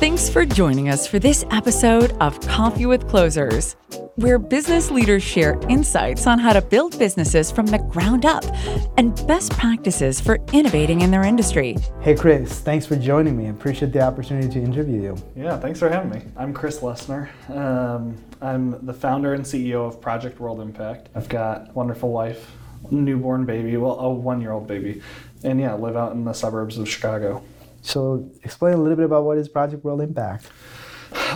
[0.00, 3.74] Thanks for joining us for this episode of Coffee with Closers,
[4.16, 8.44] where business leaders share insights on how to build businesses from the ground up
[8.98, 11.76] and best practices for innovating in their industry.
[12.00, 13.46] Hey, Chris, thanks for joining me.
[13.46, 15.16] I appreciate the opportunity to interview you.
[15.36, 16.22] Yeah, thanks for having me.
[16.36, 17.28] I'm Chris Lesner.
[17.48, 21.08] Um, I'm the founder and CEO of Project World Impact.
[21.14, 22.50] I've got a wonderful wife,
[22.90, 25.00] newborn baby, well, a one year old baby,
[25.44, 27.42] and yeah, live out in the suburbs of Chicago.
[27.84, 30.46] So, explain a little bit about what is Project World Impact.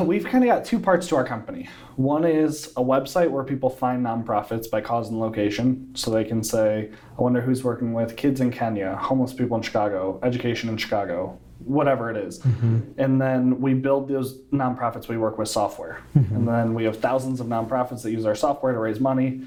[0.00, 1.68] We've kind of got two parts to our company.
[1.96, 5.90] One is a website where people find nonprofits by cause and location.
[5.95, 9.62] So they can say, I wonder who's working with kids in Kenya, homeless people in
[9.62, 12.38] Chicago, education in Chicago, whatever it is.
[12.38, 12.80] Mm-hmm.
[12.96, 16.01] And then we build those nonprofits we work with software.
[16.16, 16.34] Mm-hmm.
[16.34, 19.42] And then we have thousands of nonprofits that use our software to raise money.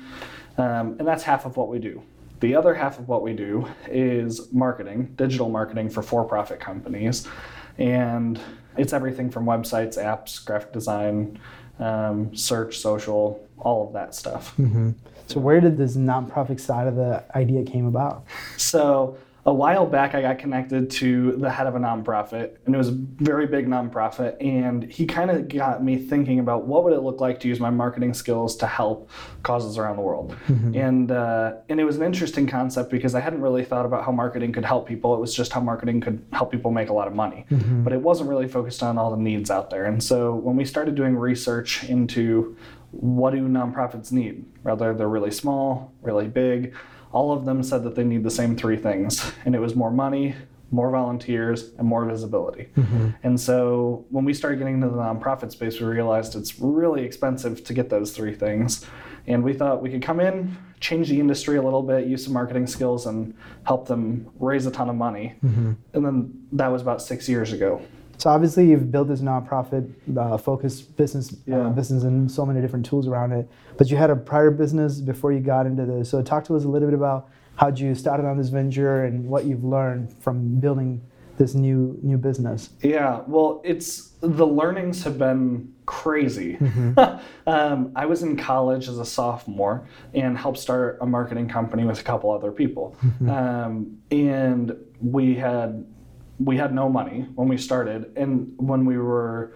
[0.57, 2.03] Um, and that's half of what we do.
[2.41, 7.27] The other half of what we do is marketing, digital marketing for for profit companies.
[7.77, 8.39] And
[8.77, 11.39] it's everything from websites, apps, graphic design,
[11.79, 14.55] um, search, social, all of that stuff.
[14.57, 14.91] Mm-hmm.
[15.27, 18.25] So, where did this nonprofit side of the idea came about?
[18.57, 22.77] So, a while back I got connected to the head of a nonprofit and it
[22.77, 26.93] was a very big nonprofit and he kind of got me thinking about what would
[26.93, 29.09] it look like to use my marketing skills to help
[29.41, 30.75] causes around the world mm-hmm.
[30.75, 34.11] and uh, and it was an interesting concept because I hadn't really thought about how
[34.11, 37.07] marketing could help people it was just how marketing could help people make a lot
[37.07, 37.83] of money mm-hmm.
[37.83, 40.65] but it wasn't really focused on all the needs out there and so when we
[40.65, 42.55] started doing research into
[42.91, 46.75] what do nonprofits need whether they're really small really big
[47.11, 49.91] all of them said that they need the same three things, and it was more
[49.91, 50.35] money,
[50.71, 52.69] more volunteers, and more visibility.
[52.77, 53.09] Mm-hmm.
[53.23, 57.63] And so when we started getting into the nonprofit space, we realized it's really expensive
[57.65, 58.85] to get those three things.
[59.27, 62.33] And we thought we could come in, change the industry a little bit, use some
[62.33, 65.35] marketing skills, and help them raise a ton of money.
[65.43, 65.73] Mm-hmm.
[65.93, 67.81] And then that was about six years ago.
[68.21, 71.65] So obviously you've built this nonprofit uh, focused business, uh, yeah.
[71.65, 73.49] uh, business and so many different tools around it.
[73.77, 76.11] But you had a prior business before you got into this.
[76.11, 79.25] So talk to us a little bit about how you started on this venture and
[79.25, 81.01] what you've learned from building
[81.39, 82.69] this new new business.
[82.83, 86.57] Yeah, well, it's the learnings have been crazy.
[86.57, 86.99] Mm-hmm.
[87.49, 91.99] um, I was in college as a sophomore and helped start a marketing company with
[91.99, 93.29] a couple other people, mm-hmm.
[93.31, 95.83] um, and we had
[96.43, 99.55] we had no money when we started, and when we were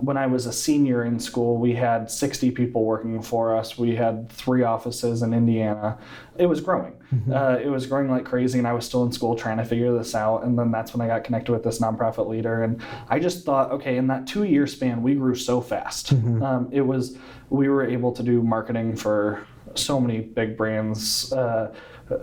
[0.00, 3.78] when I was a senior in school, we had 60 people working for us.
[3.78, 5.98] We had three offices in Indiana.
[6.36, 6.94] It was growing.
[7.12, 7.32] Mm-hmm.
[7.32, 9.96] Uh, it was growing like crazy, and I was still in school trying to figure
[9.96, 10.42] this out.
[10.44, 12.62] And then that's when I got connected with this nonprofit leader.
[12.62, 16.14] And I just thought, okay, in that two year span, we grew so fast.
[16.14, 16.42] Mm-hmm.
[16.42, 17.16] Um, it was,
[17.50, 19.46] we were able to do marketing for
[19.78, 21.32] so many big brands.
[21.32, 21.74] Uh,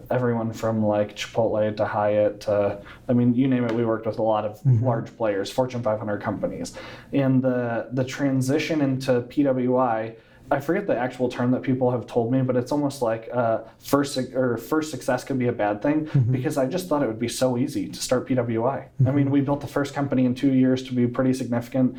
[0.10, 4.20] everyone from like Chipotle to Hyatt to, I mean, you name it, we worked with
[4.20, 4.86] a lot of mm-hmm.
[4.86, 6.78] large players, Fortune 500 companies.
[7.14, 10.16] And the, the transition into PWI,
[10.52, 13.60] I forget the actual term that people have told me, but it's almost like uh,
[13.80, 16.30] first or first success could be a bad thing mm-hmm.
[16.32, 18.58] because I just thought it would be so easy to start PWI.
[18.58, 19.08] Mm-hmm.
[19.08, 21.98] I mean, we built the first company in two years to be pretty significant,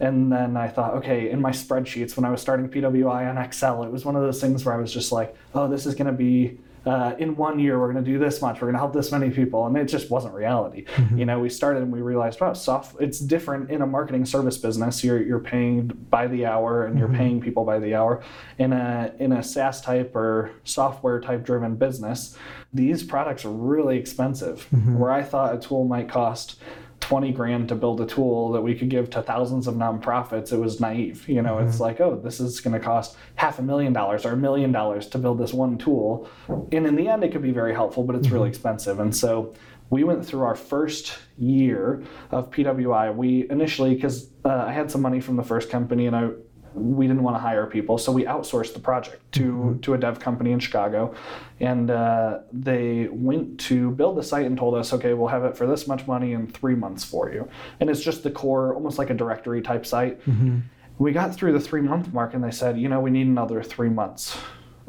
[0.00, 3.84] and then I thought, okay, in my spreadsheets when I was starting PWI on Excel,
[3.84, 6.08] it was one of those things where I was just like, oh, this is going
[6.08, 8.78] to be uh, in one year we're going to do this much we're going to
[8.78, 11.18] help this many people and it just wasn't reality mm-hmm.
[11.18, 14.58] you know we started and we realized wow soft it's different in a marketing service
[14.58, 17.16] business you're you're paying by the hour and you're mm-hmm.
[17.16, 18.22] paying people by the hour
[18.58, 22.36] in a in a SaaS type or software type driven business
[22.72, 24.98] these products are really expensive mm-hmm.
[24.98, 26.56] where I thought a tool might cost
[27.04, 30.56] 20 grand to build a tool that we could give to thousands of nonprofits, it
[30.56, 31.28] was naive.
[31.28, 31.68] You know, mm-hmm.
[31.68, 34.72] it's like, oh, this is going to cost half a million dollars or a million
[34.72, 36.26] dollars to build this one tool.
[36.48, 38.36] And in the end, it could be very helpful, but it's mm-hmm.
[38.36, 39.00] really expensive.
[39.00, 39.52] And so
[39.90, 43.14] we went through our first year of PWI.
[43.14, 46.30] We initially, because uh, I had some money from the first company and I
[46.74, 49.80] we didn't want to hire people, so we outsourced the project to mm-hmm.
[49.80, 51.14] to a dev company in Chicago,
[51.60, 55.56] and uh, they went to build the site and told us, okay, we'll have it
[55.56, 57.48] for this much money in three months for you,
[57.80, 60.20] and it's just the core, almost like a directory type site.
[60.26, 60.58] Mm-hmm.
[60.98, 63.62] We got through the three month mark, and they said, you know, we need another
[63.62, 64.36] three months.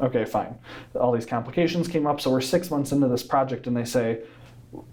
[0.00, 0.58] Okay, fine.
[0.94, 4.20] All these complications came up, so we're six months into this project, and they say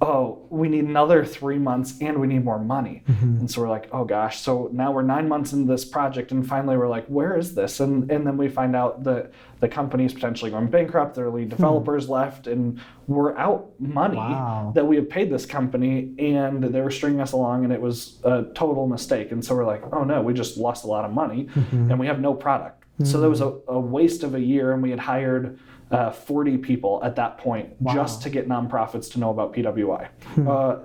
[0.01, 3.03] oh, we need another three months and we need more money.
[3.07, 3.39] Mm-hmm.
[3.39, 4.39] And so we're like, oh gosh.
[4.39, 7.79] So now we're nine months into this project and finally we're like, where is this?
[7.79, 11.49] And and then we find out that the company's potentially going bankrupt, their lead hmm.
[11.49, 12.13] developers hmm.
[12.13, 14.71] left, and we're out money wow.
[14.75, 18.19] that we have paid this company and they were stringing us along and it was
[18.23, 19.31] a total mistake.
[19.31, 21.91] And so we're like, oh no, we just lost a lot of money mm-hmm.
[21.91, 22.83] and we have no product.
[23.03, 25.59] So there was a, a waste of a year and we had hired
[25.93, 27.93] uh, 40 people at that point wow.
[27.93, 30.07] just to get nonprofits to know about PWI.
[30.33, 30.47] Hmm.
[30.47, 30.75] Uh,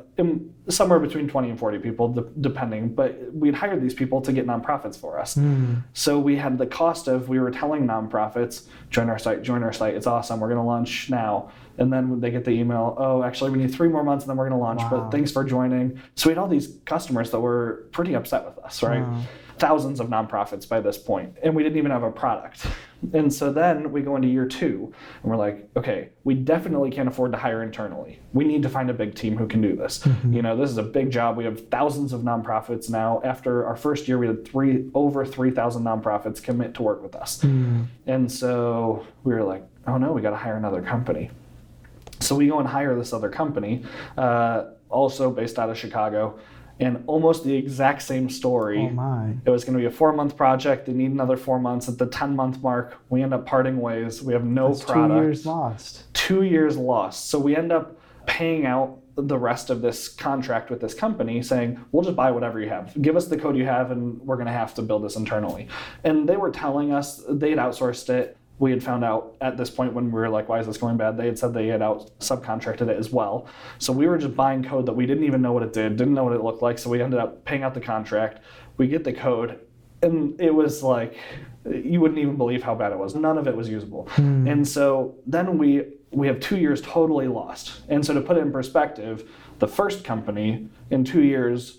[0.69, 4.46] somewhere between 20 and 40 people de- depending but we'd hired these people to get
[4.46, 5.84] nonprofits for us Mm.
[5.93, 9.72] so we had the cost of we were telling nonprofits join our site join our
[9.72, 13.22] site it's awesome we're going to launch now and then they get the email oh
[13.22, 14.90] actually we need three more months and then we're going to launch Wow.
[15.04, 18.58] but thanks for joining so we had all these customers that were pretty upset with
[18.64, 19.22] us right Wow.
[19.58, 22.66] Thousands of nonprofits by this point and we didn't even have a product.
[23.12, 27.08] And so then we go into year two and we're like okay we definitely can't
[27.08, 28.20] afford to hire internally.
[28.32, 30.06] We need to find a big team who can do this.
[30.31, 31.37] You know this is a big job.
[31.37, 33.20] We have thousands of nonprofits now.
[33.25, 37.40] After our first year we had three over 3000 nonprofits commit to work with us.
[37.43, 37.87] Mm.
[38.06, 41.31] and so we were like oh no we got to hire another company.
[42.20, 43.84] So we go and hire this other company,
[44.16, 46.38] uh, also based out of Chicago,
[46.80, 48.78] and almost the exact same story.
[48.78, 49.34] Oh my.
[49.44, 50.86] It was going to be a four month project.
[50.86, 51.88] They need another four months.
[51.88, 54.22] At the 10 month mark, we end up parting ways.
[54.22, 56.14] We have no That's two years lost.
[56.14, 57.30] Two years lost.
[57.30, 61.84] So we end up paying out the rest of this contract with this company saying,
[61.90, 62.94] we'll just buy whatever you have.
[63.02, 65.66] Give us the code you have, and we're going to have to build this internally.
[66.04, 68.36] And they were telling us they'd outsourced it.
[68.58, 70.96] We had found out at this point when we were like, why is this going
[70.96, 71.16] bad?
[71.16, 73.46] They had said they had out subcontracted it as well.
[73.78, 76.14] So we were just buying code that we didn't even know what it did, didn't
[76.14, 76.78] know what it looked like.
[76.78, 78.43] So we ended up paying out the contract.
[78.76, 79.60] We get the code,
[80.02, 81.16] and it was like
[81.64, 83.14] you wouldn't even believe how bad it was.
[83.14, 84.08] None of it was usable.
[84.12, 84.46] Hmm.
[84.49, 87.82] And so then we we have two years totally lost.
[87.88, 91.78] And so to put it in perspective, the first company in two years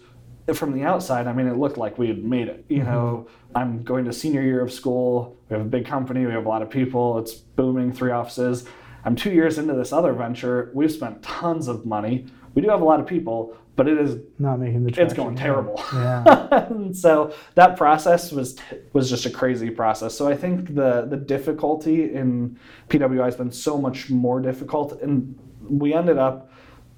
[0.55, 2.65] from the outside, I mean, it looked like we had made it.
[2.69, 2.91] You mm-hmm.
[2.91, 5.37] know, I'm going to senior year of school.
[5.49, 6.25] We have a big company.
[6.25, 7.17] We have a lot of people.
[7.19, 8.65] It's booming, three offices.
[9.05, 10.71] I'm two years into this other venture.
[10.73, 12.27] We've spent tons of money.
[12.53, 15.35] We do have a lot of people, but it is Not making the it's going
[15.35, 15.81] terrible.
[15.93, 16.67] Yeah.
[16.91, 18.57] so that process was
[18.91, 20.13] was just a crazy process.
[20.15, 22.59] So I think the the difficulty in
[22.89, 26.48] PWI has been so much more difficult, and we ended up,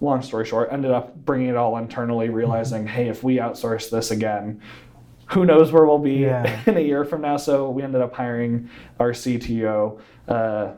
[0.01, 4.11] long story short, ended up bringing it all internally, realizing, hey, if we outsource this
[4.11, 4.61] again.
[5.27, 6.59] Who knows where we'll be Yeah.
[6.65, 7.37] in a year from now?
[7.37, 8.69] So we ended up hiring
[8.99, 10.71] our CTO, uh,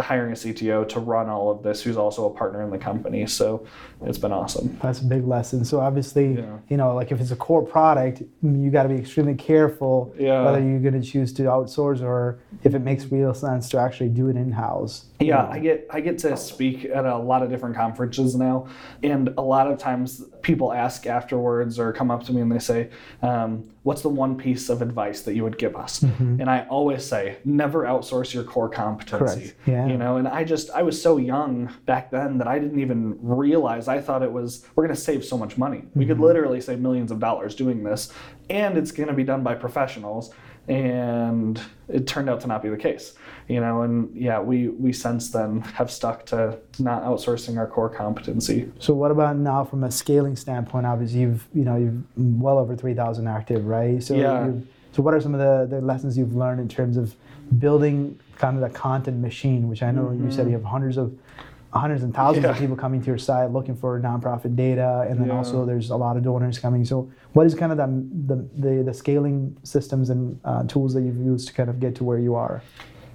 [0.00, 3.26] hiring a CTO to run all of this, who's also a partner in the company.
[3.26, 3.66] So
[4.04, 4.76] it's been awesome.
[4.82, 5.64] That's a big lesson.
[5.64, 6.58] So obviously, Yeah.
[6.68, 10.44] you know, like if it's a core product, you got to be extremely careful Yeah.
[10.44, 14.10] whether you're going to choose to outsource or if it makes real sense to actually
[14.10, 15.06] do it in house.
[15.20, 18.66] Yeah, I get I get to speak at a lot of different conferences now,
[19.04, 22.58] and a lot of times people ask afterwards or come up to me and they
[22.58, 22.88] say,
[23.22, 27.04] um, "What's the one piece of advice that you would give us?" And I always
[27.04, 29.54] say, "Never outsource your core competency." Correct.
[29.64, 29.86] Yeah.
[29.86, 33.16] You know, and I just I was so young back then that I didn't even
[33.22, 33.86] realize.
[33.92, 35.84] I thought it was we're going to save so much money.
[35.94, 36.24] We could mm-hmm.
[36.24, 38.12] literally save millions of dollars doing this,
[38.48, 40.32] and it's going to be done by professionals.
[40.68, 43.14] And it turned out to not be the case,
[43.48, 43.82] you know.
[43.82, 48.70] And yeah, we we since then have stuck to not outsourcing our core competency.
[48.78, 50.86] So what about now from a scaling standpoint?
[50.86, 54.00] Obviously, you've you know you've well over three thousand active, right?
[54.02, 54.52] So Yeah.
[54.92, 57.16] so what are some of the, the lessons you've learned in terms of
[57.58, 59.68] building kind of the content machine?
[59.68, 60.50] Which I know you said mm-hmm.
[60.50, 61.12] you have hundreds of
[61.72, 62.60] hundreds and thousands of Mm-hmm.
[62.64, 65.36] People coming to your site looking for nonprofit data, and then Yeah.
[65.36, 66.84] also there's a lot of donors coming.
[66.84, 71.02] So what is kind of the the, the, the scaling systems and uh, tools that
[71.02, 72.62] you've used to kind of get to where you are?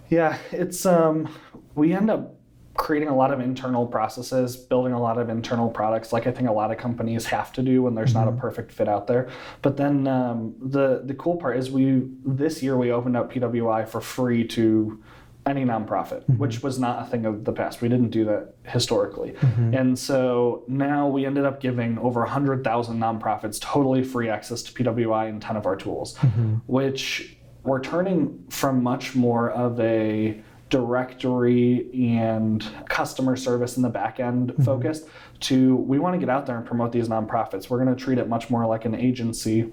[0.10, 1.30] Yeah, it's um
[1.76, 2.34] we end up
[2.76, 6.48] creating a lot of internal processes, building a lot of internal products, like I think
[6.48, 9.30] a lot of companies have to do when there's not a perfect fit out there.
[9.64, 13.88] But then um, the the cool part is we this year we opened up PWI
[13.88, 15.02] for free to
[15.48, 16.38] any nonprofit, mm-hmm.
[16.38, 17.82] which was not a thing of the past.
[17.82, 19.32] We didn't do that historically.
[19.32, 19.74] Mm-hmm.
[19.74, 25.30] And so now we ended up giving over 100,000 nonprofits totally free access to PWI
[25.30, 26.56] and 10 of our tools, mm-hmm.
[26.68, 34.20] which we're turning from much more of a directory and customer service in the back
[34.20, 35.06] end focused
[35.40, 37.70] to we want to get out there and promote these nonprofits.
[37.70, 39.72] We're going to treat it much more like an agency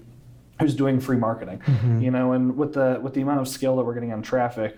[0.60, 1.60] who's doing free marketing.
[2.00, 4.76] You know, and with the with the amount of scale that we're getting on traffic,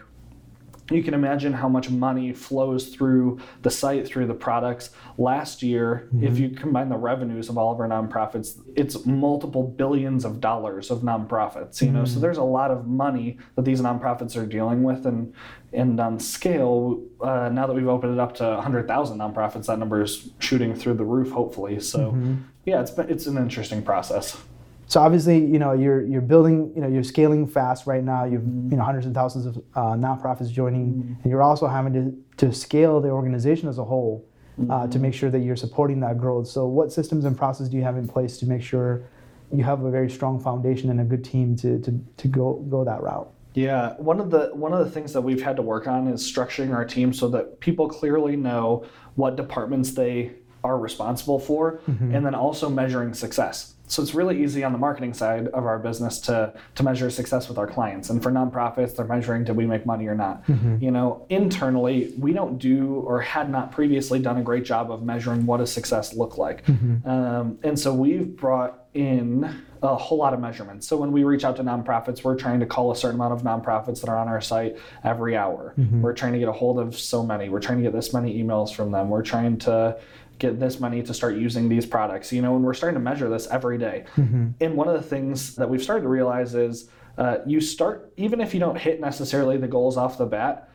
[0.90, 4.90] you can imagine how much money flows through the site through the products.
[5.18, 6.42] Last year if mm-hmm.
[6.42, 11.00] you combine the revenues of all of our nonprofits it's multiple billions of dollars of
[11.00, 12.04] nonprofits you know?
[12.04, 12.20] So mm-hmm.
[12.20, 15.34] there's a lot of money that these nonprofits are dealing with and
[15.72, 20.02] and on scale uh, now that we've opened it up to 100000 nonprofits that number
[20.02, 21.80] is shooting through the roof hopefully.
[21.80, 22.36] So mm-hmm.
[22.64, 24.40] yeah it's been, it's an interesting process
[24.88, 28.24] So obviously, you know, you're you're building, you know, you're scaling fast right now.
[28.24, 32.46] You've you know hundreds and thousands of uh, nonprofits joining, and you're also having to
[32.46, 34.24] to scale the organization as a whole
[34.70, 36.46] uh, to make sure that you're supporting that growth.
[36.46, 39.04] So what systems and process do you have in place to make sure
[39.52, 42.84] you have a very strong foundation and a good team to to, to go go
[42.84, 43.28] that route?
[43.54, 46.22] Yeah, one of the one of the things that we've had to work on is
[46.22, 51.80] structuring our team so that people clearly know what departments they are responsible for,
[52.14, 53.75] and then also measuring success.
[53.86, 57.48] So it's really easy on the marketing side of our business to to measure success
[57.48, 58.10] with our clients.
[58.10, 60.46] And for nonprofits, they're measuring did we make money or not.
[60.46, 60.82] Mm-hmm.
[60.82, 65.02] You know, internally, we don't do or had not previously done a great job of
[65.02, 66.64] measuring what does success look like.
[66.66, 67.08] Mm-hmm.
[67.08, 70.86] Um, and so we've brought in a whole lot of measurements.
[70.86, 73.42] So when we reach out to nonprofits, we're trying to call a certain amount of
[73.42, 75.74] nonprofits that are on our site every hour.
[75.78, 76.00] Mm-hmm.
[76.00, 77.48] We're trying to get a hold of so many.
[77.48, 79.10] We're trying to get this many emails from them.
[79.10, 79.98] We're trying to
[80.38, 82.32] get this money to start using these products.
[82.32, 84.04] You know and we're starting to measure this every day.
[84.16, 84.48] Mm-hmm.
[84.60, 86.88] and one of the things that we've started to realize is
[87.18, 90.70] uh, you start even if you don't hit necessarily the goals off the bat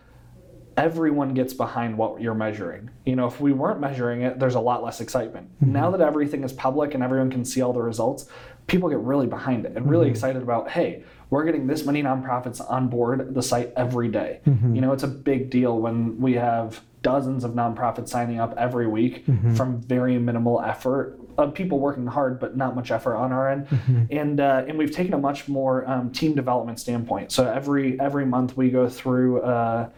[0.77, 2.89] everyone gets behind what you're measuring.
[3.06, 5.50] You know if we weren't measuring it there's a lot less excitement.
[5.56, 5.74] Mm-hmm.
[5.74, 8.27] Now that everything is public and everyone can see all the results
[8.68, 10.12] people get really behind it and really mm-hmm.
[10.12, 14.39] excited about hey we're getting this many nonprofits on board the site every day.
[14.75, 18.88] you know it's a big deal when we have dozens of nonprofits signing up every
[18.88, 19.24] week
[19.55, 21.17] from very minimal effort.
[21.38, 23.67] Of people working hard but not much effort on our end.
[24.12, 27.31] And uh, and we've taken a much more um, team development standpoint.
[27.31, 29.89] So every every month we go through uh,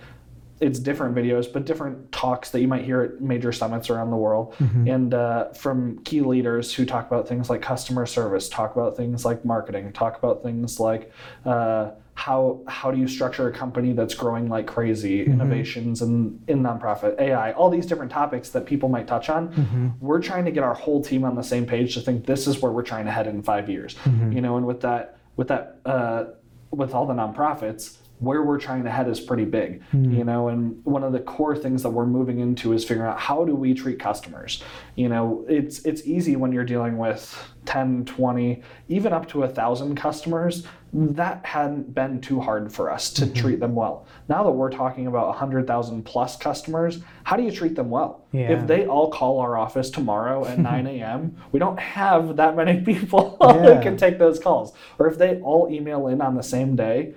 [0.63, 4.17] it's different videos, but different talks that you might hear at major summits around the
[4.17, 4.55] world,
[4.87, 9.25] and uh, from key leaders who talk about things like customer service, talk about things
[9.25, 11.11] like marketing, talk about things like
[11.45, 16.63] uh, how how do you structure a company that's growing like crazy, innovations and in,
[16.63, 19.95] nonprofit, AI, all these different topics that people might touch on.
[19.99, 22.61] We're trying to get our whole team on the same page to think this is
[22.61, 23.95] where we're trying to head in five years.
[24.31, 26.25] You know, and with that with that uh,
[26.71, 30.11] with all the nonprofits where we're trying to head is pretty big hmm.
[30.11, 33.19] you know and one of the core things that we're moving into is figuring out
[33.19, 34.63] how do we treat customers.
[34.95, 39.47] You know it's it's easy when you're dealing with 10 20 even up to a
[39.47, 40.65] thousand customers.
[40.95, 43.33] That hadn't been too hard for us to mm-hmm.
[43.33, 44.05] treat them well.
[44.29, 48.25] Now that we're talking about 100000 plus customers how do you treat them well?
[48.31, 48.51] Yeah.
[48.51, 52.81] if they all call our office tomorrow at 9 a.m we don't have that many
[52.91, 53.37] people.
[53.41, 53.75] Yeah.
[53.75, 54.73] who can take those calls.
[54.99, 57.15] Or if they all email in on the same day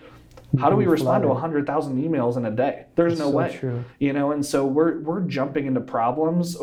[0.60, 1.42] how do we respond to flooded.
[1.42, 2.86] 100,000 emails in a day?
[2.94, 3.56] There's no so way.
[3.58, 3.84] true.
[3.98, 6.56] You know, and so we're we're jumping into problems.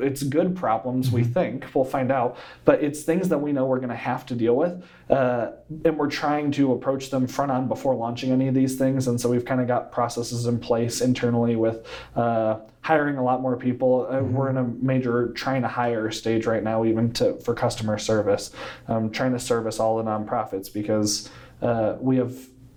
[0.00, 1.32] It's good problems, we Mm-hmm.
[1.32, 1.66] think.
[1.74, 4.56] We'll find out, but it's things that we know we're going to have to deal
[4.56, 5.52] with, uh,
[5.84, 9.06] and we're trying to approach them front on before launching any of these things.
[9.08, 13.40] And so we've kind of got processes in place internally with uh, hiring a lot
[13.40, 14.06] more people.
[14.10, 14.34] Uh, Mm-hmm.
[14.34, 18.50] We're in a major trying to hire stage right now, even to for customer service,
[18.88, 22.34] um, trying to service all the nonprofits because uh, we have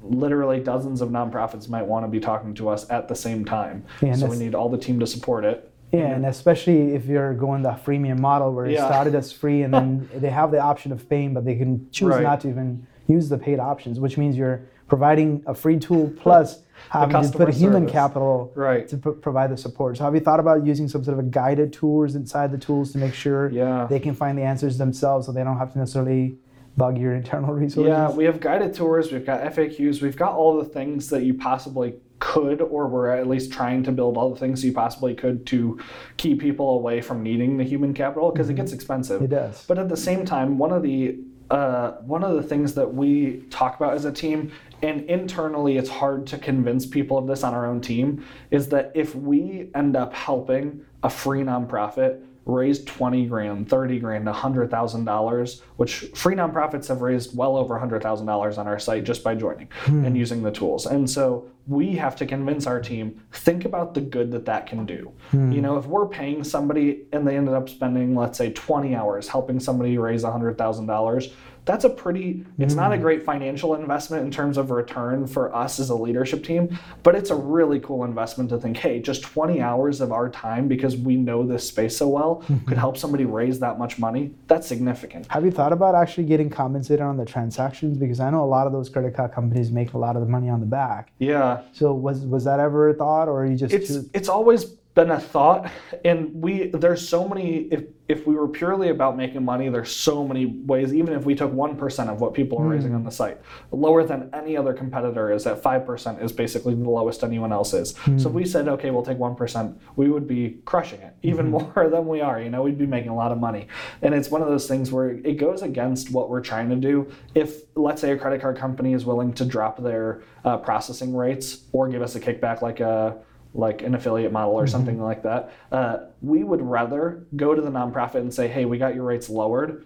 [0.10, 3.86] literally dozens of nonprofits might want to be talking to us at the same time.
[4.02, 5.72] Yeah, and so we need all the team to support it.
[5.92, 8.86] Yeah, and especially if you're going the freemium model where it Yeah.
[8.88, 12.10] started as free and then they have the option of paying, but they can choose
[12.10, 12.24] Right.
[12.24, 16.64] not to even use the paid options, which means you're providing a free tool plus
[16.90, 17.92] having to put a human service.
[17.94, 18.88] capital Right.
[18.90, 19.98] to pro- provide the support.
[19.98, 22.92] So have you thought about using some sort of a guided tours inside the tools
[22.92, 23.88] to make sure Yeah.
[23.90, 26.38] they can find the answers themselves so they don't have to necessarily
[26.78, 27.90] bug your internal resources?
[27.90, 31.34] Yeah, we have guided tours, we've got FAQs, we've got all the things that you
[31.34, 35.46] possibly could, or we're at least trying to build all the things you possibly could
[35.48, 35.80] to
[36.18, 39.22] keep people away from needing the human capital because it gets expensive.
[39.22, 39.66] It does.
[39.68, 41.18] But at the same time, one of the
[41.52, 44.52] uh, one of the things that we talk about as a team,
[44.82, 48.92] and internally it's hard to convince people of this on our own team, is that
[48.96, 55.96] if we end up helping a free nonprofit raise 20 grand, 30 grand, $100,000, which
[56.14, 60.06] free nonprofits have raised well over $100,000 on our site just by joining hmm.
[60.06, 60.86] and using the tools.
[60.86, 64.86] And so we have to convince our team think about the good that that can
[64.86, 65.12] do.
[65.32, 65.52] Hmm.
[65.52, 69.28] You know, if we're paying somebody and they ended up spending, let's say, 20 hours
[69.28, 71.34] helping somebody raise $100,000,
[71.66, 73.02] that's a pretty, it's not a mm.
[73.02, 77.32] great financial investment in terms of return for us as a leadership team, but it's
[77.32, 81.16] a really cool investment to think, hey, just 20 hours of our time because we
[81.16, 82.64] know this space so well mm-hmm.
[82.66, 84.32] could help somebody raise that much money.
[84.48, 85.26] That's significant.
[85.32, 87.98] Have you thought about actually getting compensated on the transactions?
[87.98, 90.30] Because I know a lot of those credit card companies make a lot of the
[90.30, 91.12] money on the back.
[91.18, 91.62] Yeah.
[91.72, 94.66] So was was that ever a thought, or are you just it's too- it's always
[94.96, 95.70] been a thought
[96.06, 100.28] and we there's so many if if we were purely about making money there's so
[100.28, 102.98] many ways even if we took 1% of what people are raising hmm.
[102.98, 103.40] on the site
[103.72, 107.92] lower than any other competitor is at 5% is basically the lowest anyone else is.
[107.92, 108.34] So if hmm.
[108.34, 111.52] we said okay we'll take 1% we would be crushing it even hmm.
[111.54, 113.68] more than we are you know we'd be making a lot of money.
[114.02, 117.12] And it's one of those things where it goes against what we're trying to do.
[117.34, 121.66] If let's say a credit card company is willing to drop their uh, processing rates
[121.72, 123.18] or give us a kickback like a
[123.56, 124.72] like an affiliate model or mm-hmm.
[124.72, 125.52] something like that.
[125.72, 129.30] Uh, we would rather go to the nonprofit and say, hey, we got your rates
[129.30, 129.86] lowered.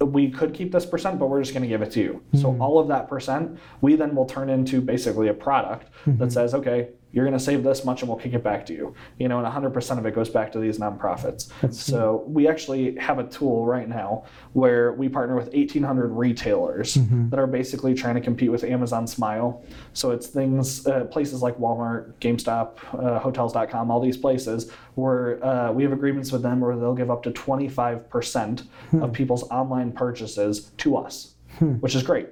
[0.00, 2.22] We could keep this percent, but we're just going to give it to you.
[2.34, 2.62] So mm-hmm.
[2.62, 6.28] all of that percent, we then will turn into basically a product that mm-hmm.
[6.28, 8.94] says, okay, you're going to save this much and we'll kick it back to you.
[9.18, 11.48] You know, and 100% of it goes back to these nonprofits.
[11.60, 16.96] That's so we actually have a tool right now where we partner with 1,800 retailers
[16.96, 17.30] mm-hmm.
[17.30, 19.64] that are basically trying to compete with Amazon Smile.
[19.92, 25.72] So it's things, uh, places like Walmart, GameStop, uh, Hotels.com, all these places where uh,
[25.72, 29.02] we have agreements with them where they'll give up to 25% hmm.
[29.02, 31.74] of people's online purchases to us, hmm.
[31.74, 32.28] which is great.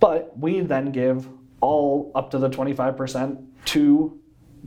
[0.00, 1.28] But we then give
[1.60, 4.18] all up to the 25% to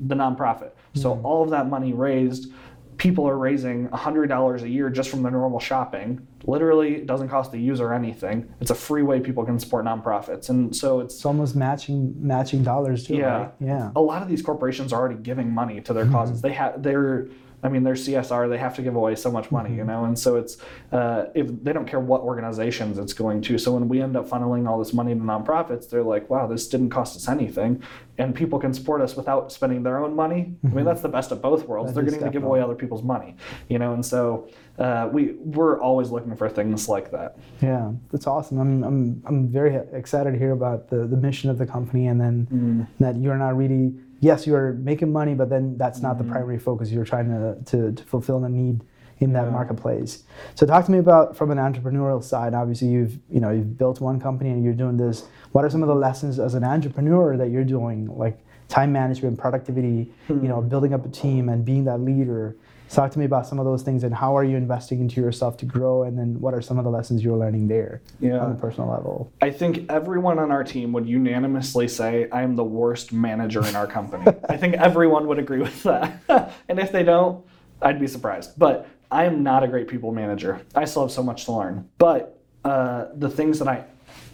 [0.07, 0.71] the nonprofit.
[0.95, 1.25] So mm-hmm.
[1.25, 2.51] all of that money raised,
[2.97, 6.25] people are raising $100 a year just from the normal shopping.
[6.45, 8.53] Literally, it doesn't cost the user anything.
[8.61, 10.49] It's a free way people can support nonprofits.
[10.49, 13.37] And so it's, it's almost matching matching dollars too, yeah.
[13.37, 13.51] Right?
[13.59, 13.91] Yeah.
[13.95, 16.13] A lot of these corporations are already giving money to their mm-hmm.
[16.13, 16.41] causes.
[16.41, 17.27] They have they're
[17.63, 19.79] I mean, their CSR, they have to give away so much money, mm-hmm.
[19.79, 20.57] you know, and so it's
[20.91, 23.57] uh, if they don't care what organizations it's going to.
[23.57, 26.67] So when we end up funneling all this money to nonprofits, they're like, "Wow, this
[26.67, 27.83] didn't cost us anything,"
[28.17, 30.35] and people can support us without spending their own money.
[30.35, 30.67] Mm-hmm.
[30.67, 30.85] I mean, mm-hmm.
[30.85, 31.91] that's the best of both worlds.
[31.91, 33.35] That they're getting to give away other people's money,
[33.67, 37.37] you know, and so uh, we we're always looking for things like that.
[37.61, 38.59] Yeah, that's awesome.
[38.59, 42.19] I'm I'm I'm very excited to hear about the the mission of the company, and
[42.19, 42.87] then mm.
[42.99, 46.27] that you're not really yes, you're making money, but then that's not mm-hmm.
[46.27, 46.91] the primary focus.
[46.91, 48.83] You're trying to, to, to fulfill the need
[49.19, 49.51] in that yeah.
[49.51, 50.23] marketplace.
[50.55, 52.53] So talk to me about from an entrepreneurial side.
[52.53, 55.25] Obviously, you've you know you've built one company and you're doing this.
[55.51, 59.37] What are some of the lessons as an entrepreneur that you're doing, like time management,
[59.37, 60.69] productivity, you know, hmm.
[60.69, 62.55] building up a team and being that leader?
[62.89, 65.57] Talk to me about some of those things and how are you investing into yourself
[65.57, 68.39] to grow, and then what are some of the lessons you're learning there yeah.
[68.39, 69.31] on a personal level?
[69.41, 73.75] I think everyone on our team would unanimously say I am the worst manager in
[73.75, 74.25] our company.
[74.49, 76.23] I think everyone would agree with that.
[76.67, 77.45] and if they don't,
[77.79, 78.57] I'd be surprised.
[78.57, 80.61] But I am not a great people manager.
[80.73, 81.87] I still have so much to learn.
[81.99, 83.85] But uh, the things that I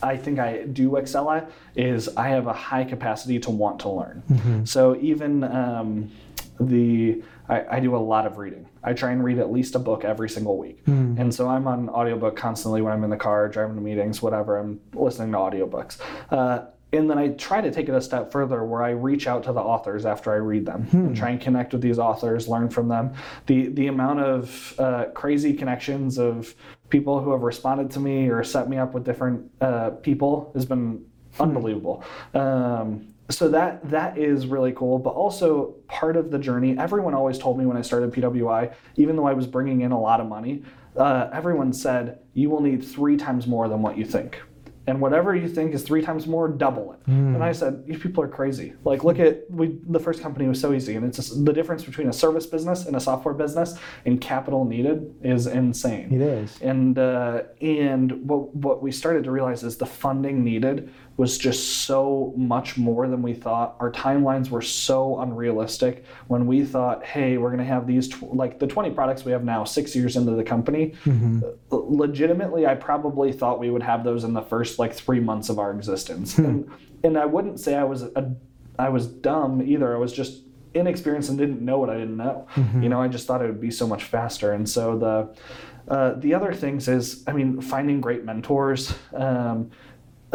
[0.02, 3.90] I think I do excel at is I have a high capacity to want to
[3.90, 4.24] learn.
[4.32, 4.66] Mm-hmm.
[4.66, 6.12] So even um,
[6.60, 8.68] the I, I, do a lot of reading.
[8.84, 10.84] I try and read at least a book every single week.
[10.86, 11.20] Mm.
[11.20, 14.58] And so I'm on audiobook constantly when I'm in the car, driving to meetings, whatever,
[14.58, 16.00] I'm listening to audiobooks.
[16.32, 19.44] Uh, and then I try to take it a step further where I reach out
[19.44, 20.98] to the authors after I read them hmm.
[21.08, 23.14] and try and connect with these authors, learn from them.
[23.48, 26.56] The the amount of uh, crazy connections of
[26.90, 30.66] people who have responded to me or set me up with different uh, people has
[30.66, 31.42] been hmm.
[31.42, 32.04] unbelievable.
[32.34, 37.40] Um, so that that is really cool but also part of the journey everyone always
[37.40, 40.28] told me when i started pwi even though i was bringing in a lot of
[40.28, 40.64] money
[40.98, 44.42] uh, everyone said you will need three times more than what you think
[44.88, 47.04] and whatever you think is three times more, double it.
[47.10, 47.36] Mm.
[47.36, 48.74] And I said, you people are crazy.
[48.84, 49.80] Like, look at we.
[49.88, 52.86] The first company was so easy, and it's just, the difference between a service business
[52.86, 56.14] and a software business and capital needed is insane.
[56.14, 56.62] It is.
[56.62, 61.86] And uh, and what what we started to realize is the funding needed was just
[61.86, 63.76] so much more than we thought.
[63.80, 66.06] Our timelines were so unrealistic.
[66.28, 69.32] When we thought, hey, we're going to have these, tw- like the 20 products we
[69.32, 71.42] have now, six years into the company, mm-hmm.
[71.72, 75.58] legitimately, I probably thought we would have those in the first like three months of
[75.58, 76.36] our existence.
[76.36, 76.46] Hmm.
[76.46, 76.72] And,
[77.04, 78.36] and I wouldn't say I was a,
[78.78, 79.96] I was dumb either.
[79.96, 80.42] I was just
[80.74, 82.48] inexperienced and didn't know what I didn't know.
[82.56, 82.84] Mm-hmm.
[82.84, 84.52] You know, I just thought it would be so much faster.
[84.52, 88.94] And so the, uh, the other things is, I mean, finding great mentors.
[89.14, 89.72] Um,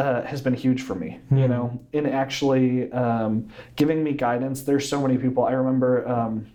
[0.00, 1.36] uh, has been huge for me, mm-hmm.
[1.36, 1.50] you hmm.
[1.50, 4.62] know, in actually um, giving me guidance.
[4.62, 5.44] There's so many people.
[5.44, 6.46] I remember, um,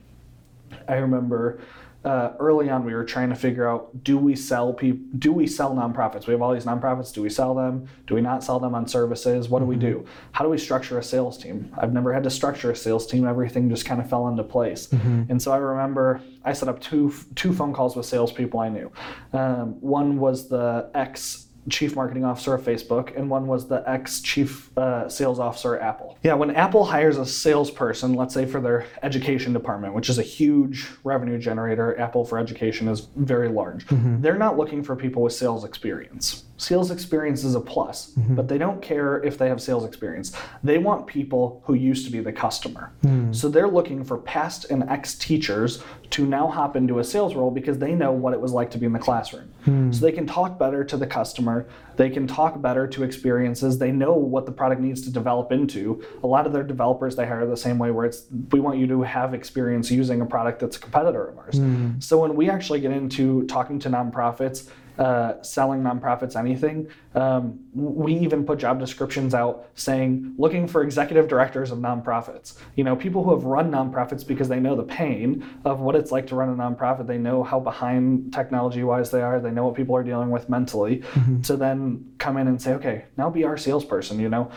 [0.87, 1.59] I remember
[2.03, 5.47] uh, early on we were trying to figure out do we sell people do we
[5.47, 8.59] sell nonprofits we have all these nonprofits do we sell them do we not sell
[8.59, 10.29] them on services what do we do mm-hmm.
[10.31, 13.25] how do we structure a sales team i've never had to structure a sales team
[13.25, 15.23] everything just kind of fell into place mm-hmm.
[15.29, 18.91] and so i remember i set up two two phone calls with salespeople i knew
[19.33, 24.21] um, one was the ex chief marketing officer of Facebook, and one was the ex
[24.21, 26.17] chief uh, sales officer at Apple.
[26.23, 30.23] Yeah, when Apple hires a salesperson, let's say for their education department, which is a
[30.23, 34.21] huge revenue generator, Apple for education is very large, mm-hmm.
[34.21, 36.43] they're not looking for people with sales experience.
[36.57, 38.35] Sales experience is a plus, mm-hmm.
[38.35, 40.31] but they don't care if they have sales experience.
[40.63, 42.93] They want people who used to be the customer.
[43.03, 43.35] Mm.
[43.35, 47.51] So they're looking for past and ex teachers to now hop into a sales role
[47.51, 49.51] because they know what it was like to be in the classroom.
[49.65, 49.93] Mm.
[49.93, 53.91] So they can talk better to the customer, they can talk better to experiences, they
[53.91, 56.01] know what the product needs to develop into.
[56.23, 58.87] A lot of their developers they hire the same way where it's we want you
[58.87, 61.55] to have experience using a product that's a competitor of ours.
[61.55, 62.01] Mm.
[62.01, 66.87] So when we actually get into talking to nonprofits, uh, selling nonprofits anything.
[67.13, 72.57] Um, we even put job descriptions out saying looking for executive directors of nonprofits.
[72.75, 76.11] You know, people who have run nonprofits because they know the pain of what it's
[76.11, 77.07] like to run a nonprofit.
[77.07, 79.39] They know how behind technology wise they are.
[79.39, 80.99] They know what people are dealing with mentally.
[80.99, 81.41] Mm-hmm.
[81.41, 84.19] To then come in and say, okay, now be our salesperson.
[84.19, 84.51] You know,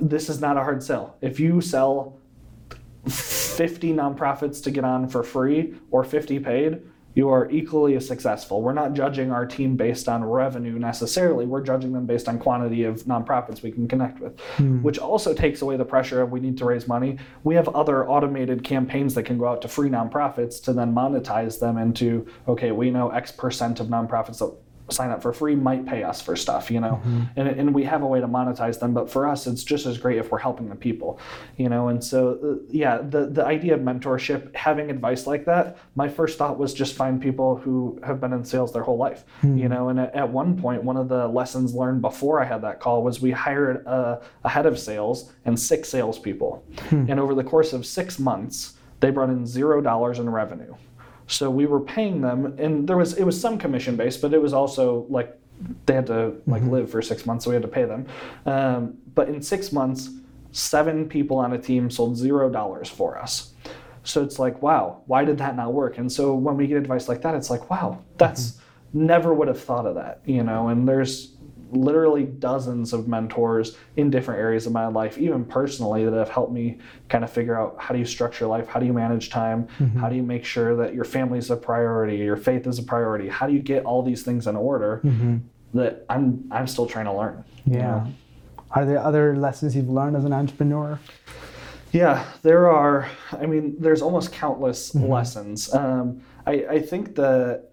[0.00, 1.16] this is not a hard sell.
[1.20, 2.18] If you sell
[3.06, 6.82] 50 nonprofits to get on for free or 50 paid,
[7.14, 8.62] you are equally as successful.
[8.62, 11.46] We're not judging our team based on revenue necessarily.
[11.46, 14.82] We're judging them based on quantity of nonprofits we can connect with, hmm.
[14.82, 17.18] which also takes away the pressure of we need to raise money.
[17.44, 21.58] We have other automated campaigns that can go out to free nonprofits to then monetize
[21.58, 24.52] them into okay, we know X percent of nonprofits that
[24.90, 27.24] sign up for free might pay us for stuff, you know, mm-hmm.
[27.36, 28.94] and, and we have a way to monetize them.
[28.94, 31.20] But for us, it's just as great if we're helping the people,
[31.56, 31.88] you know.
[31.88, 36.38] And so, uh, yeah, the the idea of mentorship, having advice like that, my first
[36.38, 39.58] thought was just find people who have been in sales their whole life, mm-hmm.
[39.58, 39.88] you know.
[39.88, 43.02] And at, at, one point, one of the lessons learned before I had that call
[43.02, 47.10] was we hired a, a head of sales and six salespeople, mm-hmm.
[47.10, 50.74] and over the course of six months, they brought in zero dollars in revenue.
[51.28, 54.40] So we were paying them, and there was it was some commission based, but it
[54.40, 55.38] was also like
[55.86, 56.70] they had to like mm-hmm.
[56.70, 58.06] live for six months, so we had to pay them.
[58.46, 60.10] Um, but in six months,
[60.52, 63.52] seven people on a team sold zero dollars for us.
[64.04, 65.98] So it's like, wow, why did that not work?
[65.98, 69.06] And so when we get advice like that, it's like, wow, that's mm-hmm.
[69.06, 70.68] never would have thought of that, you know.
[70.68, 71.32] And there's
[71.70, 76.52] literally dozens of mentors in different areas of my life, even personally, that have helped
[76.52, 76.78] me
[77.08, 79.98] kind of figure out how do you structure life, how do you manage time, mm-hmm.
[79.98, 82.82] how do you make sure that your family is a priority, your faith is a
[82.82, 85.38] priority, how do you get all these things in order mm-hmm.
[85.74, 87.44] that I'm I'm still trying to learn.
[87.64, 87.74] Yeah.
[87.74, 88.12] You know?
[88.70, 91.00] Are there other lessons you've learned as an entrepreneur?
[91.92, 93.08] Yeah, there are.
[93.32, 95.10] I mean, there's almost countless mm-hmm.
[95.10, 95.72] lessons.
[95.72, 97.67] Um, I, I think that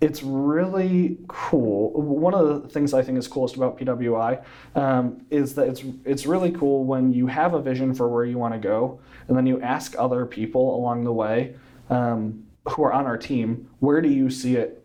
[0.00, 1.90] it's really cool.
[1.92, 6.26] One of the things I think is coolest about PWI um, is that it's it's
[6.26, 9.46] really cool when you have a vision for where you want to go, and then
[9.46, 11.54] you ask other people along the way
[11.88, 14.84] um, who are on our team, where do you see it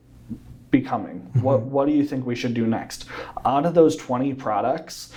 [0.69, 1.19] becoming?
[1.19, 1.41] Mm-hmm.
[1.41, 3.05] What what do you think we should do next?
[3.45, 5.11] Out of those twenty products,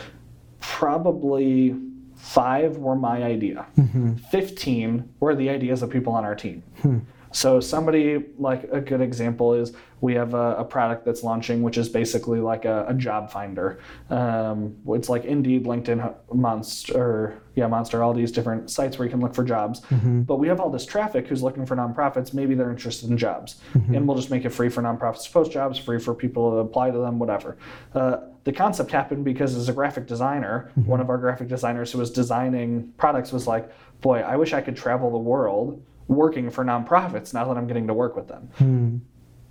[0.60, 1.76] probably
[2.16, 3.66] five were my idea.
[3.78, 4.14] Mm-hmm.
[4.14, 6.64] Fifteen were the ideas of people on our team.
[6.82, 6.98] Hmm.
[7.34, 11.76] So somebody like a good example is we have a, a product that's launching, which
[11.76, 13.80] is basically like a, a job finder.
[14.08, 19.20] Um, it's like Indeed, LinkedIn, Monster, yeah, Monster, all these different sites where you can
[19.20, 19.80] look for jobs.
[19.80, 20.22] Mm-hmm.
[20.22, 22.32] But we have all this traffic who's looking for nonprofits.
[22.32, 23.96] Maybe they're interested in jobs, mm-hmm.
[23.96, 26.56] and we'll just make it free for nonprofits to post jobs, free for people to
[26.58, 27.56] apply to them, whatever.
[27.94, 30.88] Uh, the concept happened because as a graphic designer, mm-hmm.
[30.88, 34.60] one of our graphic designers who was designing products was like, "Boy, I wish I
[34.60, 38.50] could travel the world." Working for nonprofits now that I'm getting to work with them.
[38.58, 38.96] Hmm.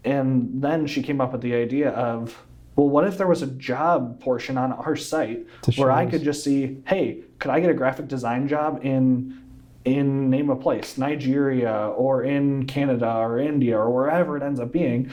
[0.03, 2.43] And then she came up with the idea of,
[2.75, 6.43] well, what if there was a job portion on our site where I could just
[6.43, 9.39] see, hey, could I get a graphic design job in
[9.85, 14.71] in name a place, Nigeria or in Canada or India or wherever it ends up
[14.71, 15.11] being.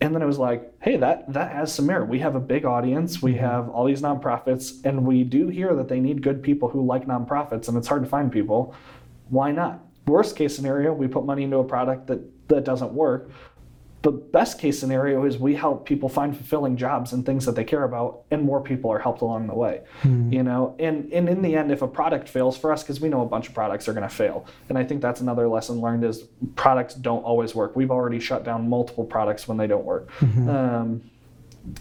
[0.00, 2.08] And then it was like, hey, that that has some merit.
[2.08, 3.20] We have a big audience.
[3.20, 3.44] We mm-hmm.
[3.44, 7.06] have all these nonprofits, and we do hear that they need good people who like
[7.06, 8.74] nonprofits, and it's hard to find people.
[9.28, 9.80] Why not?
[10.08, 13.30] Worst case scenario, we put money into a product that, that doesn't work.
[14.00, 17.64] But best case scenario is we help people find fulfilling jobs and things that they
[17.64, 19.82] care about, and more people are helped along the way.
[20.02, 20.32] Mm.
[20.32, 23.08] You know, and and in the end, if a product fails for us, because we
[23.08, 25.80] know a bunch of products are going to fail, and I think that's another lesson
[25.80, 27.74] learned is products don't always work.
[27.74, 30.12] We've already shut down multiple products when they don't work.
[30.20, 30.48] Mm-hmm.
[30.48, 31.10] Um,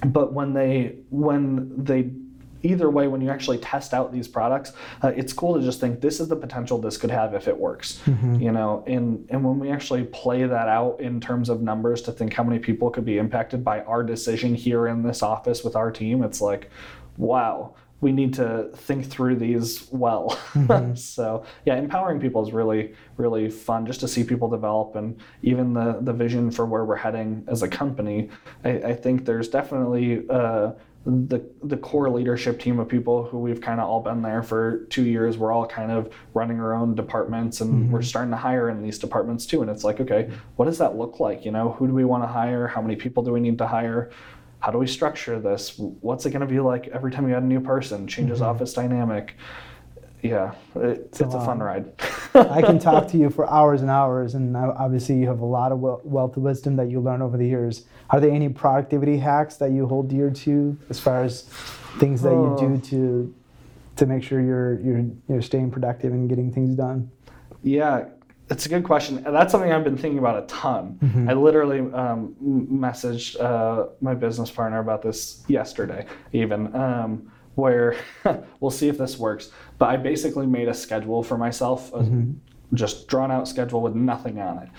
[0.08, 2.10] but when they when they
[2.68, 6.02] either way, when you actually test out these products, uh, it's cool to just think
[6.02, 8.00] this is the potential this could have if it works.
[8.06, 8.36] Mm-hmm.
[8.36, 12.12] You know, and and when we actually play that out in terms of numbers to
[12.12, 15.76] think how many people could be impacted by our decision here in this office with
[15.76, 16.70] our team, it's like,
[17.18, 17.76] wow.
[18.00, 20.38] We need to think through these well.
[20.54, 20.94] Mm-hmm.
[21.18, 25.74] so yeah, empowering people is really, really fun just to see people develop and even
[25.74, 28.30] the the vision for where we're heading as a company.
[28.64, 30.74] I, I think there's definitely uh,
[31.08, 34.86] the the core leadership team of people who we've kind of all been there for
[34.90, 35.38] two years.
[35.38, 37.92] We're all kind of running our own departments, and mm-hmm.
[37.92, 39.62] we're starting to hire in these departments too.
[39.62, 41.46] And it's like, okay, what does that look like?
[41.46, 42.68] You know, who do we want to hire?
[42.68, 44.12] How many people do we need to hire?
[44.60, 45.78] How do we structure this?
[45.78, 48.06] What's it going to be like every time you add a new person?
[48.06, 48.50] Changes mm-hmm.
[48.50, 49.36] office dynamic
[50.22, 51.92] yeah, it, it's, it's a fun ride.
[52.34, 55.72] I can talk to you for hours and hours, and obviously you have a lot
[55.72, 57.86] of wealth of wisdom that you learn over the years.
[58.10, 61.44] Are there any productivity hacks that you hold dear to, as far as
[62.00, 62.80] things that you do oh.
[62.90, 63.36] to
[63.98, 67.12] to make sure you're you're you're staying productive and getting things done?
[67.64, 68.06] Yeah,
[68.50, 69.24] it's a good question.
[69.24, 70.98] That's something I've been thinking about a ton.
[71.04, 71.30] Mm-hmm.
[71.30, 76.74] I literally um, messaged uh, my business partner about this yesterday, even.
[76.76, 77.98] Um, where
[78.60, 79.50] we'll see if this works.
[79.80, 82.34] But I basically made a schedule for myself, a mm-hmm.
[82.76, 84.70] just drawn out schedule with nothing on it.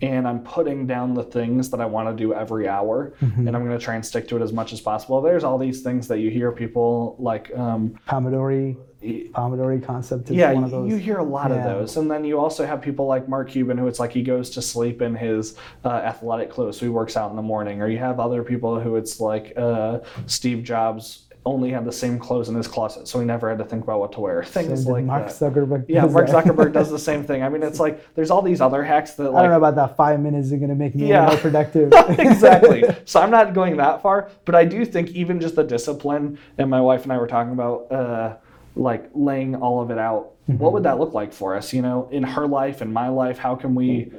[0.00, 3.64] and I'm putting down the things that I want to do every hour, and I'm
[3.64, 5.20] going to try and stick to it as much as possible.
[5.20, 7.50] There's all these things that you hear people like.
[7.56, 8.76] Um, Pomodoro.
[9.02, 10.90] Pomodoro concept is yeah, one of those.
[10.90, 13.78] you hear a lot of those, and then you also have people like Mark Cuban,
[13.78, 17.16] who it's like he goes to sleep in his uh, athletic clothes, so he works
[17.16, 21.27] out in the morning, or you have other people who it's like uh, Steve Jobs
[21.48, 24.00] only had the same clothes in his closet, so he never had to think about
[24.00, 24.44] what to wear.
[24.44, 25.04] Things Same like.
[25.04, 25.34] Mark that.
[25.34, 25.86] Zuckerberg.
[25.88, 26.28] Yeah, Mark.
[26.28, 27.42] Zuckerberg does the same thing.
[27.42, 29.96] I mean, it's like there's all these other hacks that I don't know about that.
[29.96, 31.26] Five minutes is going to make me Yeah.
[31.26, 31.92] more productive.
[32.18, 32.84] exactly.
[33.04, 36.68] So I'm not going that far, but I do think even just the discipline, and
[36.68, 38.36] my wife and I were talking about uh,
[38.76, 40.32] like laying all of it out.
[40.46, 41.72] What would that look like for us?
[41.74, 44.10] You know, in her life, in my life, how can we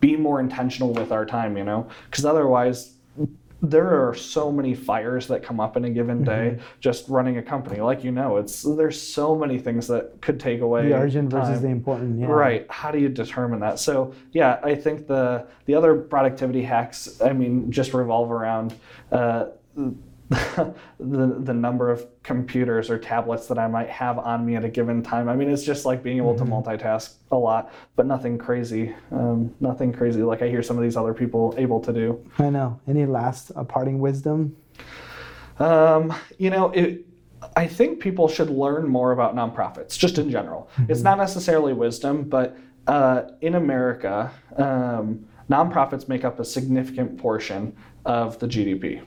[0.00, 1.56] be more intentional with our time?
[1.56, 2.92] You know, because otherwise.
[3.62, 7.42] There are so many fires that come up in a given day just running a
[7.42, 7.80] company.
[7.80, 11.62] Like you know, it's there's so many things that could take away the urgent versus
[11.62, 12.20] the important.
[12.20, 12.26] Yeah.
[12.26, 12.66] Right.
[12.70, 13.78] How do you determine that?
[13.78, 18.74] So yeah, I think the the other productivity hacks, I mean, just revolve around
[19.10, 19.46] uh,
[20.98, 24.68] the the number of computers or tablets that I might have on me at a
[24.68, 25.28] given time.
[25.28, 28.92] I mean, it's just like being able to multitask a lot, but nothing crazy.
[29.12, 32.28] Um, nothing crazy like I hear some of these other people able to do.
[32.38, 32.80] I know.
[32.88, 34.56] Any last uh, parting wisdom?
[35.60, 37.06] Um, you know, it,
[37.56, 40.68] I think people should learn more about nonprofits, just in general.
[40.88, 42.56] It's not necessarily wisdom, but
[42.88, 47.76] uh, in America, um, nonprofits make up a significant portion
[48.06, 49.02] of the GDP,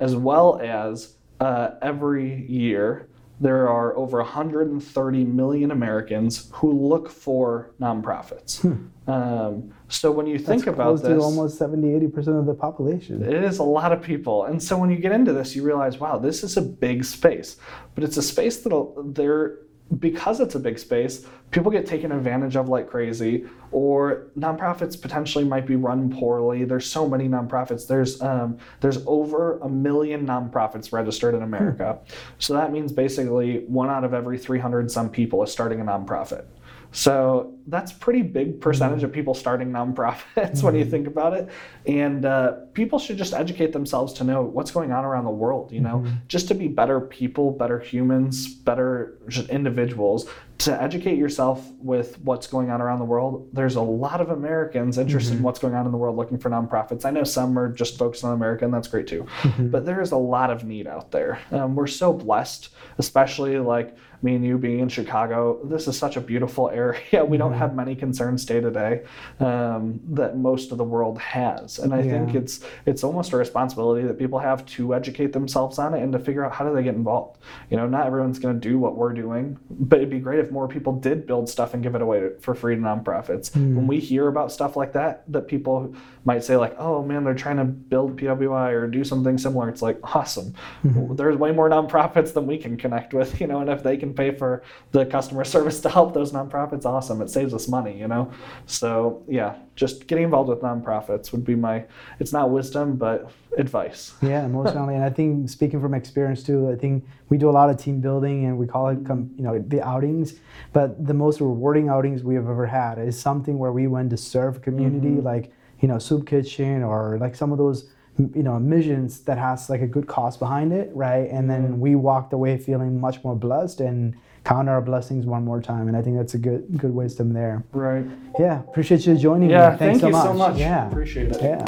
[0.00, 3.08] as well as uh, every year
[3.40, 8.64] there are over 130 million Americans who look for nonprofits.
[9.08, 12.52] Um, so when you think That's about close this, to almost 70, 80% of the
[12.52, 13.22] population.
[13.22, 14.44] it is a lot of people.
[14.44, 17.56] And so when you get into this, you realize, wow, this is a big space.
[17.94, 19.60] But it's a space that'll there
[19.98, 25.44] because it's a big space, people get taken advantage of like crazy, or nonprofits potentially
[25.44, 26.64] might be run poorly.
[26.64, 27.86] There's so many nonprofits.
[27.86, 31.98] There's um, there's over a million nonprofits registered in America.
[32.38, 36.44] So that means basically one out of every 300 some people is starting a nonprofit.
[36.90, 41.48] So that's pretty big percentage of people starting nonprofits when you think about it.
[41.86, 45.70] And uh, people should just educate themselves to know what's going on around the world,
[45.70, 50.28] you know, just to be better people, better humans, better just individuals.
[50.58, 54.98] To educate yourself with what's going on around the world, there's a lot of Americans
[54.98, 57.04] interested in what's going on in the world looking for nonprofits.
[57.04, 59.26] I know some are just focused on America, and that's great too.
[59.58, 61.38] But there is a lot of need out there.
[61.52, 66.16] Um, we're so blessed, especially like me and you being in Chicago, this is such
[66.16, 67.24] a beautiful area.
[67.24, 69.04] We don't have many concerns day to day
[69.40, 74.06] um, that most of the world has, and I think it's it's almost a responsibility
[74.06, 76.82] that people have to educate themselves on it and to figure out how do they
[76.82, 77.38] get involved.
[77.70, 80.47] You know, not everyone's going to do what we're doing, but it'd be great if
[80.52, 83.54] more people did build stuff and give it away for free to nonprofits.
[83.54, 84.06] When we hmm.
[84.06, 87.64] hear about stuff like that, that people might say like, "Oh man, they're trying to
[87.64, 90.54] build PWI or do something similar," it's like awesome.
[90.82, 91.14] Hmm.
[91.14, 94.14] There's way more nonprofits than we can connect with, you know, and if they can
[94.14, 97.22] pay for the customer service to help those nonprofits, awesome.
[97.22, 98.30] It saves us money, you know.
[98.66, 101.84] So yeah, just getting involved with nonprofits would be my.
[102.20, 104.14] It's not wisdom, but advice.
[104.22, 107.70] Yeah, emotionally, and I think speaking from experience too, I think we do a lot
[107.70, 110.34] of team building, and we call it, com- you know, the outings.
[110.72, 114.16] But the most rewarding outings we have ever had is something where we went to
[114.16, 115.26] serve community, Mm-hmm.
[115.26, 117.88] like you know, soup kitchen or like some of those,
[118.34, 121.30] you know, missions that has like a good cause behind it, right?
[121.30, 125.60] And then we walked away feeling much more blessed and count our blessings one more
[125.62, 125.86] time.
[125.86, 127.62] And I think that's a good good wisdom there.
[127.72, 128.04] Right.
[128.40, 129.70] Yeah, appreciate you joining Yeah.
[129.70, 129.76] me.
[129.76, 130.52] Thanks thank you so so much.
[130.54, 130.58] much.
[130.60, 131.42] Yeah, Appreciate it.
[131.42, 131.64] yeah.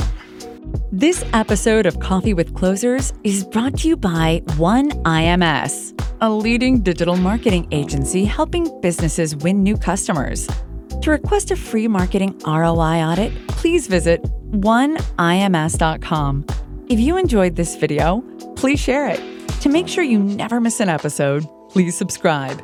[0.93, 6.81] This episode of Coffee with Closers is brought to you by One IMS, a leading
[6.81, 10.49] digital marketing agency helping businesses win new customers.
[11.03, 16.47] To request a free marketing ROI audit, please visit oneims.com.
[16.89, 18.25] If you enjoyed this video,
[18.57, 19.21] please share it.
[19.61, 22.61] To make sure you never miss an episode, please subscribe.